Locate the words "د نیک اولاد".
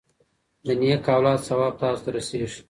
0.65-1.39